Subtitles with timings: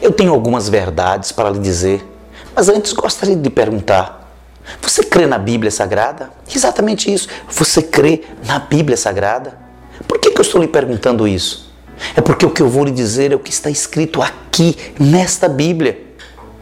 [0.00, 2.06] eu tenho algumas verdades para lhe dizer,
[2.54, 4.20] mas antes gostaria de perguntar:
[4.80, 6.30] você crê na Bíblia Sagrada?
[6.54, 7.28] Exatamente isso.
[7.50, 9.58] Você crê na Bíblia Sagrada?
[10.06, 11.70] Por que, que eu estou lhe perguntando isso?
[12.16, 15.48] É porque o que eu vou lhe dizer é o que está escrito aqui nesta
[15.48, 16.06] Bíblia.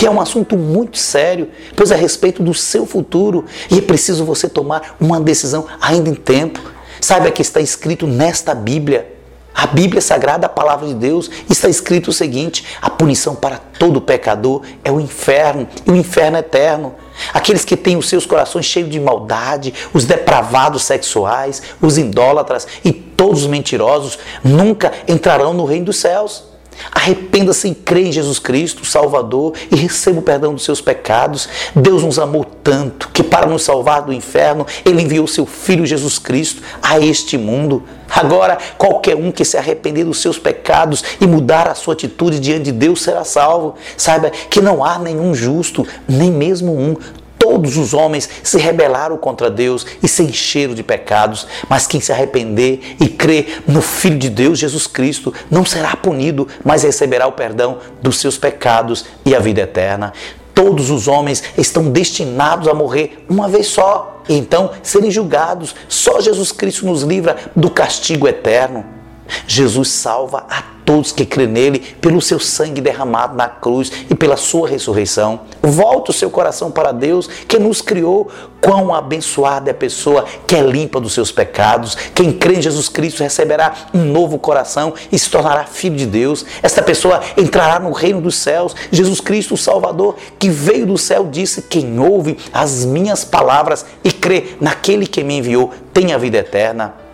[0.00, 3.82] E é um assunto muito sério, pois é a respeito do seu futuro e é
[3.82, 6.60] preciso você tomar uma decisão ainda em tempo.
[7.00, 9.06] Saiba que está escrito nesta Bíblia
[9.54, 14.00] a Bíblia Sagrada, a palavra de Deus, está escrito o seguinte: a punição para todo
[14.00, 16.94] pecador é o inferno, e o inferno é eterno.
[17.34, 22.92] Aqueles que têm os seus corações cheios de maldade, os depravados sexuais, os idólatras e
[22.92, 26.49] todos os mentirosos nunca entrarão no reino dos céus.
[26.92, 31.48] Arrependa-se e crê em Jesus Cristo, Salvador, e receba o perdão dos seus pecados.
[31.74, 36.18] Deus nos amou tanto que, para nos salvar do inferno, Ele enviou seu Filho Jesus
[36.18, 37.82] Cristo a este mundo.
[38.10, 42.64] Agora, qualquer um que se arrepender dos seus pecados e mudar a sua atitude diante
[42.64, 43.76] de Deus será salvo.
[43.96, 46.96] Saiba que não há nenhum justo, nem mesmo um.
[47.40, 52.12] Todos os homens se rebelaram contra Deus e se encheram de pecados, mas quem se
[52.12, 57.32] arrepender e crer no Filho de Deus, Jesus Cristo, não será punido, mas receberá o
[57.32, 60.12] perdão dos seus pecados e a vida eterna.
[60.54, 65.74] Todos os homens estão destinados a morrer uma vez só, e então serem julgados.
[65.88, 68.99] Só Jesus Cristo nos livra do castigo eterno.
[69.46, 74.36] Jesus salva a todos que crê nele pelo seu sangue derramado na cruz e pela
[74.36, 75.42] sua ressurreição.
[75.62, 78.28] Volte o seu coração para Deus que nos criou.
[78.60, 81.94] Quão abençoada é a pessoa que é limpa dos seus pecados.
[82.12, 86.44] Quem crê em Jesus Cristo receberá um novo coração e se tornará filho de Deus.
[86.60, 88.74] Esta pessoa entrará no reino dos céus.
[88.90, 94.10] Jesus Cristo, o Salvador, que veio do céu, disse: Quem ouve as minhas palavras e
[94.10, 97.09] crê naquele que me enviou tem a vida eterna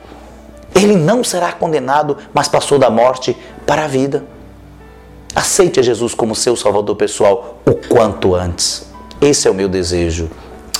[0.77, 4.25] ele não será condenado, mas passou da morte para a vida.
[5.35, 8.91] Aceite Jesus como seu Salvador pessoal o quanto antes.
[9.21, 10.31] Esse é o meu desejo.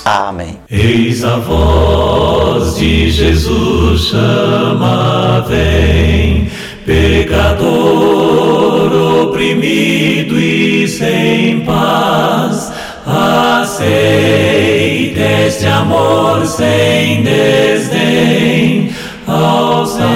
[0.03, 0.59] Amém.
[0.69, 6.49] Eis a voz de Jesus chama, vem,
[6.85, 7.71] pecador
[9.23, 12.71] oprimido e sem paz.
[13.05, 18.95] Aceite este amor sem desdém
[19.27, 20.07] ao Salvador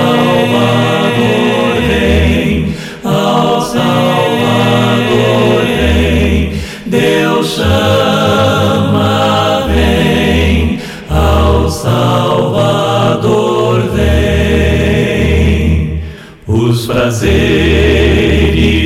[1.85, 2.73] vem,
[3.03, 6.53] ao Salvador vem,
[6.85, 10.79] Deus chama, vem,
[11.09, 15.99] ao Salvador vem.
[16.47, 18.80] Os prazeres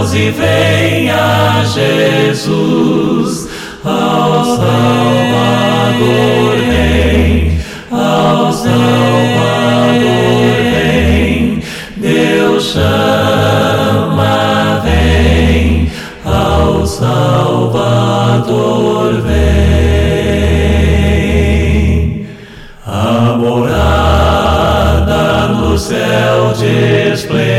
[0.00, 3.48] larga-os e venha Jesus,
[3.84, 7.60] ao Salvador vem,
[7.90, 8.70] ao Salvador
[10.72, 11.62] vem,
[11.96, 15.90] Deus chama, vem,
[16.24, 18.02] ao Salvador
[19.22, 19.40] vem.
[22.86, 26.54] A morada no céu
[27.12, 27.49] esplendor,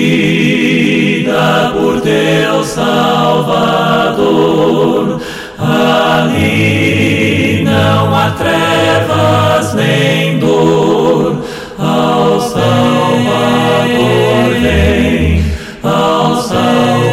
[0.00, 3.60] vida por teu Salvador.
[5.58, 11.42] Ali não há trevas nem dor,
[11.78, 13.20] ao Salvador
[14.62, 15.44] vem,
[15.82, 17.10] ao Salvador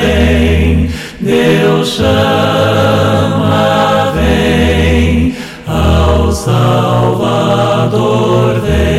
[0.00, 0.90] vem,
[1.20, 5.36] Deus chama, vem,
[5.68, 8.95] ao Salvador vem.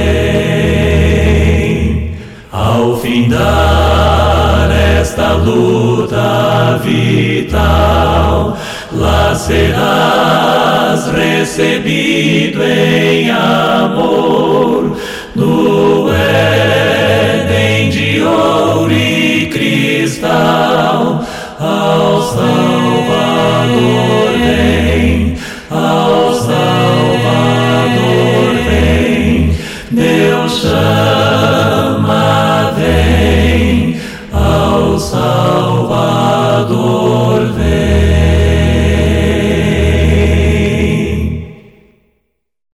[5.37, 8.57] Luta vital,
[8.91, 14.97] lá serás recebido em amor
[15.35, 21.23] no Éden de ouro e cristal
[21.59, 22.86] ao Salvador.